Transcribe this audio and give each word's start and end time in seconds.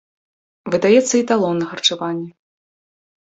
Выдаецца 0.75 1.13
і 1.19 1.25
талон 1.31 1.55
на 1.63 1.67
харчаванне. 1.73 2.29